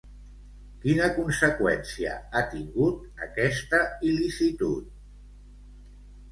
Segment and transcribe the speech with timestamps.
[0.85, 4.93] Quina conseqüència ha tingut aquesta il·licitud?